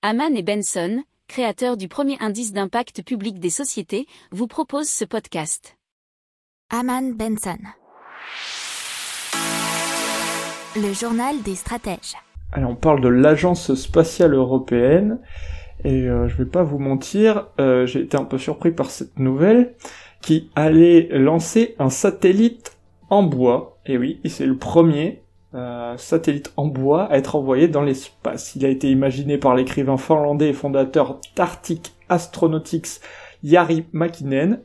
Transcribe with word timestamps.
Haman 0.00 0.36
et 0.36 0.44
Benson, 0.44 1.02
créateurs 1.26 1.76
du 1.76 1.88
premier 1.88 2.16
indice 2.20 2.52
d'impact 2.52 3.02
public 3.02 3.40
des 3.40 3.50
sociétés, 3.50 4.06
vous 4.30 4.46
proposent 4.46 4.88
ce 4.88 5.04
podcast. 5.04 5.76
Haman 6.70 7.14
Benson. 7.14 7.58
Le 10.76 10.92
journal 10.92 11.42
des 11.42 11.56
stratèges. 11.56 12.14
Alors 12.52 12.70
on 12.70 12.76
parle 12.76 13.00
de 13.00 13.08
l'agence 13.08 13.74
spatiale 13.74 14.34
européenne 14.34 15.18
et 15.82 16.08
euh, 16.08 16.28
je 16.28 16.36
vais 16.36 16.48
pas 16.48 16.62
vous 16.62 16.78
mentir, 16.78 17.48
euh, 17.58 17.84
j'ai 17.84 18.02
été 18.02 18.16
un 18.16 18.24
peu 18.24 18.38
surpris 18.38 18.70
par 18.70 18.92
cette 18.92 19.18
nouvelle 19.18 19.74
qui 20.22 20.48
allait 20.54 21.08
lancer 21.10 21.74
un 21.80 21.90
satellite 21.90 22.78
en 23.10 23.24
bois. 23.24 23.80
Et 23.84 23.98
oui, 23.98 24.20
c'est 24.26 24.46
le 24.46 24.58
premier 24.58 25.24
euh, 25.54 25.96
satellite 25.96 26.52
en 26.56 26.66
bois 26.66 27.04
à 27.04 27.16
être 27.16 27.36
envoyé 27.36 27.68
dans 27.68 27.82
l'espace. 27.82 28.54
Il 28.54 28.66
a 28.66 28.68
été 28.68 28.90
imaginé 28.90 29.38
par 29.38 29.54
l'écrivain 29.54 29.96
finlandais 29.96 30.50
et 30.50 30.52
fondateur 30.52 31.20
d'Arctic 31.36 31.94
Astronautics 32.08 33.00
Jari 33.42 33.86
Makinen. 33.92 34.60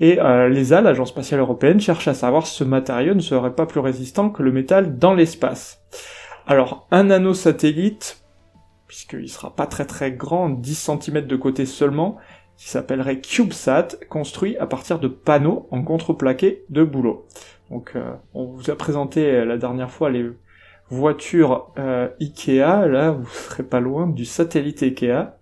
Et 0.00 0.20
euh, 0.20 0.48
l'ESA, 0.48 0.80
l'Agence 0.80 1.08
spatiale 1.08 1.40
européenne, 1.40 1.80
cherche 1.80 2.06
à 2.06 2.14
savoir 2.14 2.46
si 2.46 2.54
ce 2.54 2.64
matériau 2.64 3.14
ne 3.14 3.20
serait 3.20 3.54
pas 3.54 3.66
plus 3.66 3.80
résistant 3.80 4.30
que 4.30 4.42
le 4.42 4.52
métal 4.52 4.96
dans 4.96 5.12
l'espace. 5.12 5.80
Alors, 6.46 6.86
un 6.92 7.04
nanosatellite, 7.04 8.22
puisqu'il 8.86 9.28
sera 9.28 9.54
pas 9.54 9.66
très 9.66 9.86
très 9.86 10.12
grand, 10.12 10.50
10 10.50 10.74
cm 11.02 11.26
de 11.26 11.36
côté 11.36 11.66
seulement, 11.66 12.16
qui 12.56 12.68
s'appellerait 12.68 13.20
CubeSat, 13.20 13.88
construit 14.08 14.56
à 14.58 14.66
partir 14.66 14.98
de 14.98 15.08
panneaux 15.08 15.68
en 15.70 15.82
contreplaqué 15.82 16.64
de 16.70 16.84
boulot. 16.84 17.26
Donc 17.70 17.92
euh, 17.96 18.12
on 18.34 18.44
vous 18.46 18.70
a 18.70 18.76
présenté 18.76 19.26
euh, 19.26 19.44
la 19.44 19.58
dernière 19.58 19.90
fois 19.90 20.10
les 20.10 20.26
voitures 20.90 21.70
euh, 21.78 22.08
Ikea, 22.20 22.86
là 22.86 23.10
vous 23.10 23.28
serez 23.28 23.62
pas 23.62 23.80
loin 23.80 24.06
du 24.06 24.24
satellite 24.24 24.82
Ikea, 24.82 25.32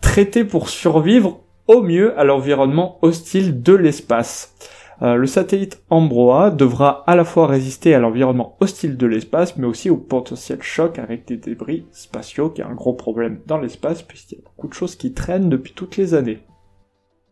traité 0.00 0.44
pour 0.44 0.70
survivre 0.70 1.40
au 1.66 1.82
mieux 1.82 2.18
à 2.18 2.24
l'environnement 2.24 2.98
hostile 3.02 3.62
de 3.62 3.74
l'espace. 3.74 4.56
le 5.00 5.26
satellite 5.26 5.82
Ambroa 5.88 6.50
devra 6.50 7.04
à 7.06 7.14
la 7.14 7.24
fois 7.24 7.46
résister 7.46 7.94
à 7.94 8.00
l'environnement 8.00 8.56
hostile 8.60 8.96
de 8.96 9.06
l'espace, 9.06 9.56
mais 9.56 9.66
aussi 9.66 9.88
au 9.88 9.96
potentiel 9.96 10.62
choc 10.62 10.98
avec 10.98 11.28
des 11.28 11.36
débris 11.36 11.86
spatiaux, 11.92 12.50
qui 12.50 12.60
est 12.60 12.64
un 12.64 12.74
gros 12.74 12.94
problème 12.94 13.40
dans 13.46 13.58
l'espace, 13.58 14.02
puisqu'il 14.02 14.38
y 14.38 14.40
a 14.40 14.44
beaucoup 14.44 14.66
de 14.66 14.74
choses 14.74 14.96
qui 14.96 15.12
traînent 15.12 15.48
depuis 15.48 15.74
toutes 15.74 15.96
les 15.96 16.14
années. 16.14 16.40